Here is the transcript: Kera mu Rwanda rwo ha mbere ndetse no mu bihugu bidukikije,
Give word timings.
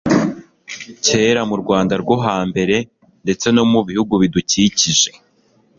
Kera 1.05 1.41
mu 1.49 1.55
Rwanda 1.61 1.93
rwo 2.01 2.15
ha 2.25 2.37
mbere 2.49 2.75
ndetse 3.23 3.47
no 3.55 3.63
mu 3.71 3.79
bihugu 3.87 4.13
bidukikije, 4.21 5.09